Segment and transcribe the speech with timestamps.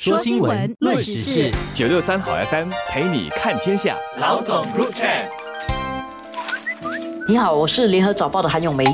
[0.00, 3.96] 说新闻，论时事，九六三好 FM 陪你看天下。
[4.20, 5.26] 老总入 chat。
[7.26, 8.84] 你好，我是联合早报的韩永梅。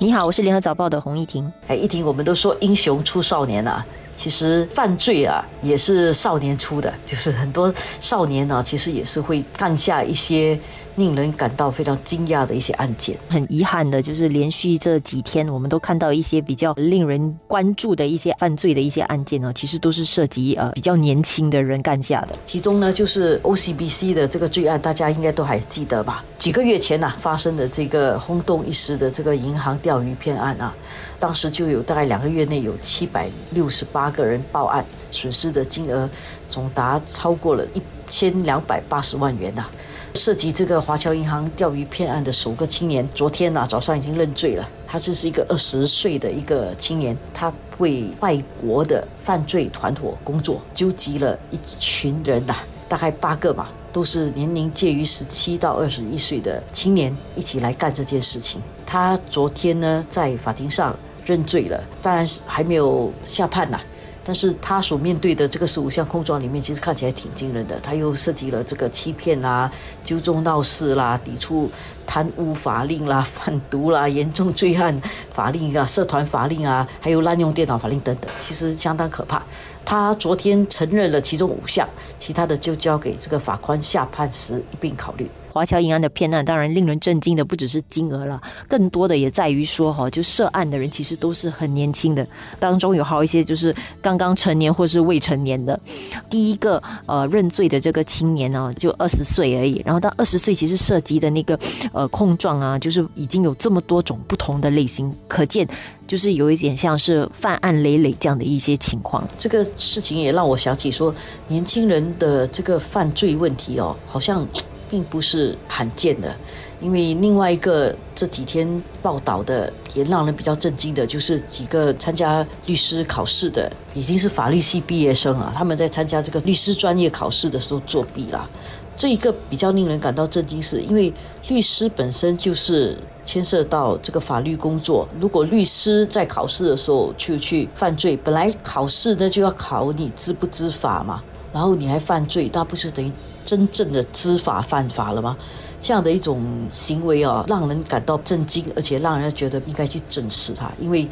[0.00, 1.48] 你好，我是联合早报的洪一婷。
[1.68, 3.86] 哎，一婷，我们都说英雄出少年啊。
[4.16, 10.58] 其实犯罪啊，也是少年出的，就是很多少年呢，其实也是会干下一些
[10.96, 13.14] 令人感到非常惊讶的一些案件。
[13.28, 22.28] 很遗憾的，就是连续这几天，我们都看到一些比较令人关注的一些犯罪的一些案件呢，其实都是涉及呃比较年轻的人干下的。
[22.46, 26.24] 其中呢，就是 OCBC 的这个罪案，大家应该都还记得吧？
[26.38, 30.74] 几个月前呐，发生的这个轰动一时的这个银行钓鱼骗案啊，
[31.18, 34.05] 当时就有大概两个月内有七百六十八。
[34.06, 36.08] 八个人报案，损失的金额
[36.48, 39.66] 总达超过了一千两百八十万元呐。
[40.14, 44.64] 涉及这个华侨银行钓鱼骗案的首个青年，昨天呐早上已经认罪了。
[44.86, 52.54] 他这是一个二十岁的一个青年，他为外国的犯罪团伙工作，纠集了一群人呐，
[52.88, 58.62] 大概八个嘛，都是年龄介于十七到二十一岁的青年，一起来干这件事情。
[58.86, 63.80] 他昨天呢在法庭上认罪了，当然还没有下判呐。
[64.26, 67.78] 但是他所面对的这个十五项控状里面，其实看起来挺惊人的。
[67.78, 69.70] 他又涉及了这个欺骗啦、
[70.02, 71.70] 纠众闹事啦、抵触
[72.04, 79.40] 贪污法令啦、贩毒啦、严重罪案法令啊、社团法令啊，还有滥用电脑法令等等，其实相当可怕。
[79.84, 81.88] 他昨天承认了其中五项，
[82.18, 85.30] 其他的就交给这个法官下判时一并考虑。
[85.56, 92.26] 华侨银行的骗案，当然令人震惊的不只是金额了，更多的也在于说哈，就涉案的人其实都是很年轻的，
[92.60, 95.80] 当中有好一些就是刚刚成年或是未成年的。
[96.28, 101.58] 第一个呃认罪的这个青年呢，就二十岁而已，然后到二十岁其实涉及的那个
[101.94, 105.66] 呃控状啊，就是已经有这么多种不同的类型，可见
[106.06, 109.26] 就是有一点像是犯案累累这样的一些情况。
[109.38, 111.14] 这个事情也让我想起说，
[111.48, 114.46] 年轻人的这个犯罪问题哦，好像。
[114.88, 116.34] 并不是罕见的，
[116.80, 128.48] 因为另外一个这几天报道的也让人比较震惊的，就是几个参加律师考试的，已经是法律系毕业生啊，他们在参加这个律师专业考试的时候作弊了。
[128.96, 131.12] 这一个比较令人感到震惊，是因为
[131.48, 141.22] 律师本身就是牵涉到这个法律工作，如果律师在考试的时候去去犯罪，本来考试呢就要考你知不知法嘛，
[141.52, 143.12] 然后你还犯罪，那不是等于？
[143.46, 145.38] 真正的知法犯法了吗？
[145.78, 146.42] 这样的一种
[146.72, 150.72] 行为啊，让人感到震惊，而且让人觉得应该去正视它。
[150.80, 151.06] 因为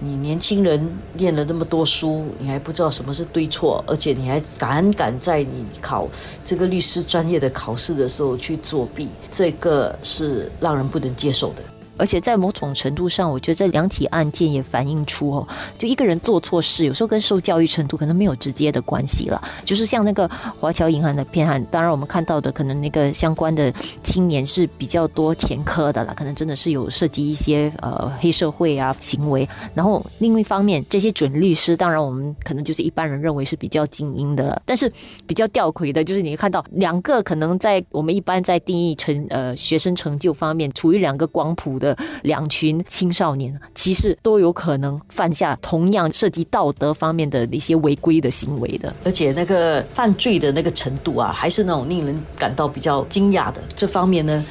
[0.00, 6.06] 你年轻人念了那么多书，你还不知道什么是对错，而且你还敢敢在你考
[6.44, 11.62] 这个律师专业的考试的时候去作弊，这个是让人不能接受的。
[11.98, 19.42] 而且在某种程度上，我觉得这两起案件也反映出哦，就一个人做错事，有时候跟受教育程度可能没有直接的关系了。
[19.64, 23.72] 就是像那个华侨银行的骗案，当然我们看到的可能那个相关的
[24.02, 29.48] 青年是比较多前科的了，可能真的是有涉及一些呃黑社会啊行为。
[29.74, 34.90] 然后另一方面，这些准律师，当然我们可能就是一般人认为是比较精英的，但是
[35.26, 41.87] 比较吊诡的就是你看到两个可能在我们一般在定义成呃学生成就方面处于两个光谱的。
[42.22, 53.60] 两群青少年其实都有可能犯下同样涉及道德方面的一些违规的行为的，而且那个犯罪的那个程度啊，还是那种令人感到比较惊讶的。
[53.76, 54.44] 这方面呢，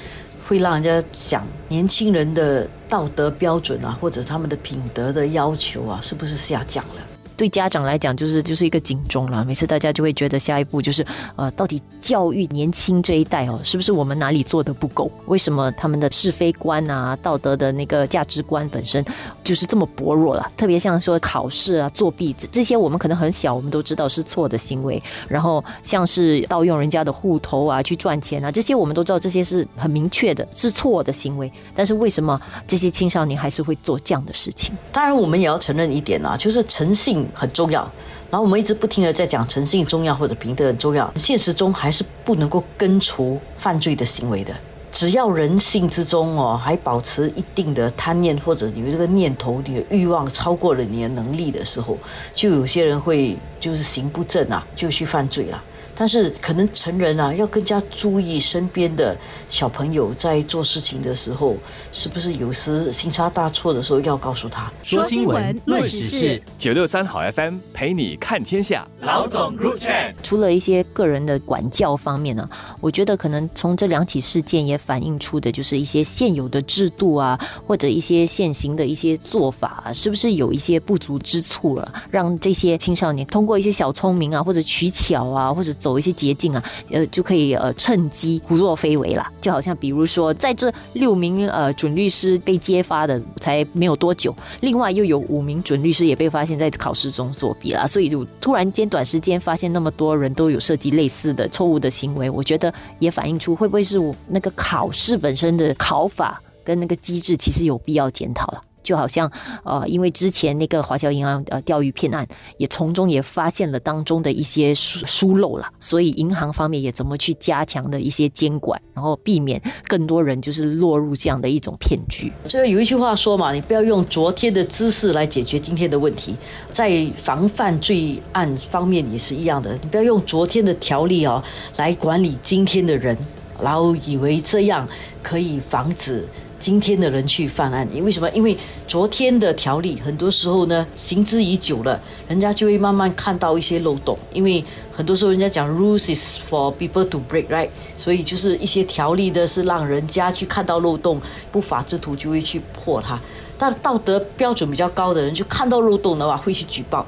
[0.47, 7.01] 会让人家想，年轻人的道德标准啊，或者他们的品德的要求啊，是不是下降了？
[7.37, 9.45] 对家长来讲，就是就是一个警钟了。
[9.45, 11.05] 每次大家就会觉得下一步就是，
[11.35, 15.09] 呃，到底教育年轻这一代哦，是不是我们哪里做的不够？
[15.27, 19.05] 为什么他们的是非观啊、道德的那个价值观本身
[19.43, 20.51] 就是这么薄弱了？
[20.57, 25.01] 特别像说考试啊、作弊这这些，我们可能很小，我们都知道是错的行为。
[25.29, 31.51] 然后像是盗用人家的户头啊去赚钱啊，这些我们都知道这些是很明确的是错的行为。
[31.75, 34.73] 但是为什么这些青少年还是会做这样的事情？
[34.91, 37.26] 当然，我们也要承认一点啊，就是诚信。
[37.33, 37.81] 很重要，
[38.29, 44.53] 然后我们一直不停的在讲诚信重要或者品德重要，现实中还是不能够根除犯罪的行为的。
[44.89, 51.97] 只要人性之中哦还保持一定的贪念或者你这个念头、你的欲望超过了你的能力的时候，
[52.33, 55.63] 就有些人会就是行不正啊，就去犯罪了。
[55.97, 59.17] 但是可能成人啊，要更加注意身边的
[59.49, 61.55] 小朋友在做事情的时候，
[61.91, 64.71] 是不是有时行差大错的时候要告诉他。
[64.83, 68.87] 说新闻，论时事，九六三好 FM 陪你看天下。
[69.01, 70.13] 老总 Group Chat。
[70.21, 72.47] 除了一些个人的管教方面呢，
[72.79, 86.61] 我觉得可能从这两起事件也反映出的就是一些现有的制度啊，或者一些现行的一些做法，啊是不是有一些不足之处了，让这些青少年通过一些小聪明啊，或者取巧啊，或者走走一些捷径啊，
[86.91, 89.25] 呃，就可以呃趁机胡作非为了。
[89.39, 108.61] 就好像比如说，在这六名呃准律师被揭发的才没有多久，另外又有五名准律师也被发现在考试中作弊了，所以就突然间短时间发现那么多人都有涉及类似的错误的行为，我觉得也反映出会不会是我那个考试本身的考法跟那个机制其实有必要检讨了。
[108.87, 109.29] 就好像，
[109.65, 112.25] 呃，因为之前那个华侨银行呃钓鱼骗案，
[112.55, 122.31] 也从中也发现了当中的一些疏疏漏了，所以银行方面也怎么去加强的一些监管，然后避免更多人就是落入这样的一种骗局。
[122.45, 126.33] 这个有一句话说嘛，你不要用昨天的知识来解决今天的问题，
[126.71, 131.43] 在防范罪案方面也是一样的，你不要用昨天的条例哦
[131.75, 133.17] 来管理今天的人，
[133.61, 134.87] 然后以为这样
[135.21, 136.27] 可以防止。
[136.59, 138.27] 今天的人去犯案，因为什么？
[138.31, 138.57] 因为
[138.87, 144.17] 昨天的条例很多时候呢，行之已久了，人家就会慢慢看到一些漏洞。
[144.33, 147.69] 因为很多时候人家讲 rules is for people to break，right？
[147.95, 151.21] 所以就是一些条例的是让人家去看到漏洞，
[151.51, 153.21] 不法之徒就会去破它。
[153.59, 157.05] 但道德标准比较高的人，就看到漏洞的话会去举报。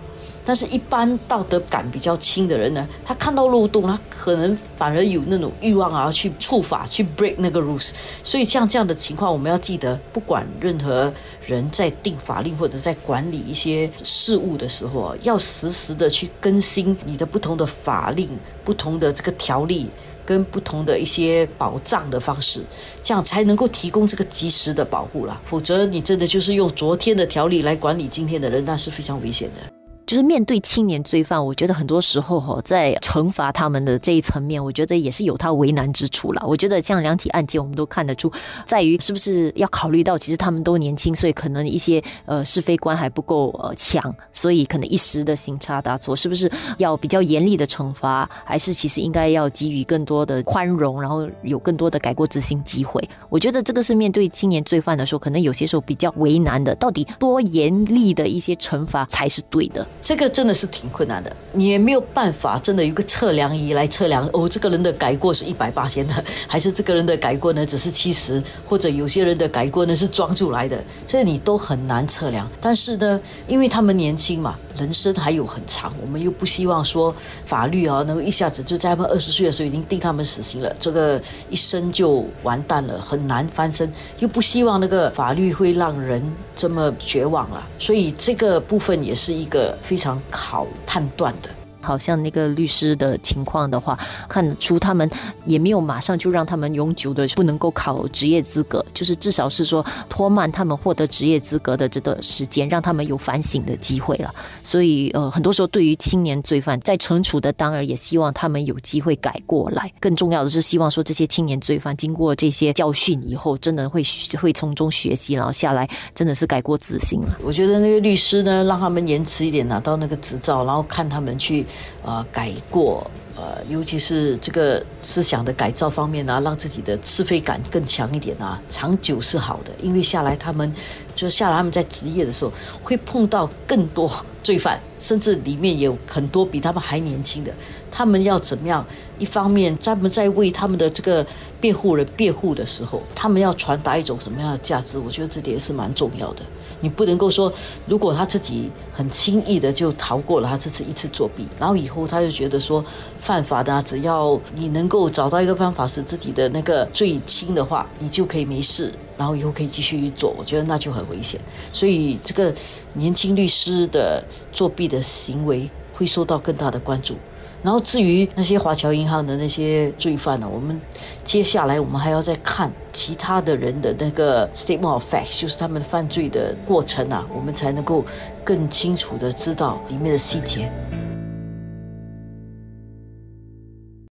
[0.49, 7.91] 但是，一般道德感比较轻的人呢，他看到漏洞，他可能反而有那种欲望啊，去触法，去 break 那个 rules。
[8.23, 11.13] 所以，像这样的情况，我们要记得，不管任何
[11.45, 18.27] 人在定法令或者在管理一些事务的时候，要实时的去更新你的不同的法令、
[18.65, 19.87] 不同的这个条例
[20.25, 22.63] 跟不同的一些保障的方式，
[23.03, 25.39] 这样才能够提供这个及时的保护了。
[25.43, 29.78] 否则，你真的就是用昨天的条例来管理今天的人，那是非常危险的。
[30.09, 36.43] 就是面对青年罪犯，我觉得很多时候哈，在惩罚他们的这一层面，我觉得也是有他为难之处了。
[36.47, 38.31] 我觉得像两起案件，我们都看得出，
[38.65, 44.01] 在于是不是要考虑到，其实他们都年轻，所以可能一些呃是非观还不够呃强，
[44.31, 53.07] 所以可能一时的行差大错，是不是要比较严厉的惩罚，还是其实应该要给予更多的宽容，然后有更多的改过自新机会？
[53.29, 59.85] 我觉得这个是面对青年罪犯的时候，可能有些时候比较为难的，到底多严厉的一些惩罚才是对的？
[60.01, 72.49] 这个真的是挺困难的，你也没有办法真的有个测量仪来测量哦，这个人的改过是一百八千的，还是这个人的改过呢只是七十，或者有些人的改过呢是装出来的，这你都很难测量。
[72.61, 77.13] 但是呢，因为他们年轻嘛，人生还有很长，我们又不希望说
[77.45, 86.23] 法律啊能够一下子就在他们二十岁的时候已经定他们死刑了，这个一生就完蛋了，很难翻身，又不希望那个法律会让人
[86.55, 89.77] 这么绝望了，所以这个部分也是一个。
[89.89, 91.49] 非常考判断的。
[91.81, 93.97] 好像那个律师的情况的话，
[94.27, 95.09] 看得出他们
[95.45, 104.33] 也没有马上就让他们永久的不能够考职业资格，就是至少是说拖慢他们获得职业资格的这个时间，让他们有反省的机会了。
[104.63, 109.91] 所以呃，很多时候对于青年罪犯在惩处的当儿，也希望他们有机会改过来。
[109.99, 114.03] 更重要的是，希望说这些青年罪犯经过这些教训以后，真的会
[114.39, 117.37] 会从中学习，然后下来真的是改过自新了。
[117.43, 121.65] 我觉得那个律师呢，让他们延迟一点拿到那个执照，然后看他们去。
[122.03, 129.71] 呃，改过，呃，尤其是这个思想的改造方面呢，让自己的是非感更强一点啊，长久是好的。
[129.81, 130.73] 因为下来他们，
[131.15, 132.51] 就下来他们在职业的时候，
[132.81, 134.09] 会碰到更多
[134.41, 137.51] 罪犯，甚至里面有很多比他们还年轻的。
[137.91, 138.85] 他们要怎么样？
[139.17, 141.25] 一方面，他们在为他们的这个
[141.59, 144.97] 辩护人辩护的时候，他们要传达一种什么样的价值？
[144.97, 146.43] 我觉得这点是蛮重要的。
[146.81, 147.51] 你不能够说，
[147.85, 152.83] 如果他自己很轻易的就逃过了他这次一次作弊，然后以后他就觉得说
[153.21, 160.33] 犯法的，只要你能够找到一个方法使自己的那个最轻的话，你就可以没事，然后以后可以继续做。
[160.37, 161.39] 我觉得那就很危险。
[161.71, 162.53] 所以这个
[162.93, 167.15] 年轻律师的作弊的行为会受到更大的关注。
[167.61, 170.79] 然后至于那些华侨银行的那些罪犯呢，我们
[171.25, 178.03] 接下来我们还要再看其他的人的那个 statement of facts，就是他们犯罪的过程啊，我们才能够
[178.43, 180.71] 更清楚的知道里面的细节。